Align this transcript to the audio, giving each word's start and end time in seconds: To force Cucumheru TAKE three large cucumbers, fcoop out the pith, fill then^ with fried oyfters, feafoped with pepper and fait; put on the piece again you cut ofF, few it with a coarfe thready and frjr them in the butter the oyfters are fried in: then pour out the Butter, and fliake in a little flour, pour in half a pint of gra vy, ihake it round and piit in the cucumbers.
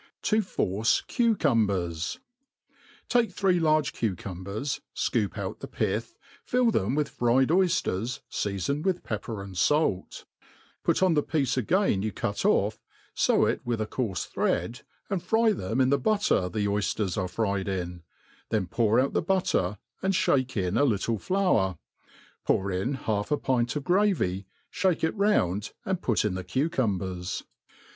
To 0.23 0.41
force 0.41 1.03
Cucumheru 1.07 2.17
TAKE 3.07 3.31
three 3.31 3.59
large 3.59 3.93
cucumbers, 3.93 4.81
fcoop 4.95 5.37
out 5.37 5.59
the 5.59 5.67
pith, 5.67 6.15
fill 6.43 6.71
then^ 6.71 6.97
with 6.97 7.07
fried 7.07 7.49
oyfters, 7.49 8.21
feafoped 8.27 8.81
with 8.83 9.03
pepper 9.03 9.43
and 9.43 9.55
fait; 9.55 10.25
put 10.83 11.03
on 11.03 11.13
the 11.13 11.21
piece 11.21 11.55
again 11.55 12.01
you 12.01 12.11
cut 12.11 12.43
ofF, 12.43 12.79
few 13.13 13.45
it 13.45 13.61
with 13.63 13.79
a 13.79 13.85
coarfe 13.85 14.25
thready 14.27 14.81
and 15.07 15.21
frjr 15.21 15.55
them 15.55 15.79
in 15.79 15.91
the 15.91 15.99
butter 15.99 16.49
the 16.49 16.65
oyfters 16.65 17.15
are 17.15 17.27
fried 17.27 17.67
in: 17.67 18.01
then 18.49 18.65
pour 18.65 18.99
out 18.99 19.13
the 19.13 19.21
Butter, 19.21 19.77
and 20.01 20.15
fliake 20.15 20.57
in 20.57 20.77
a 20.79 20.83
little 20.83 21.19
flour, 21.19 21.77
pour 22.43 22.71
in 22.71 22.95
half 22.95 23.29
a 23.29 23.37
pint 23.37 23.75
of 23.75 23.83
gra 23.83 24.15
vy, 24.15 24.45
ihake 24.73 25.03
it 25.03 25.13
round 25.15 25.73
and 25.85 26.01
piit 26.01 26.25
in 26.25 26.33
the 26.33 26.43
cucumbers. 26.43 27.43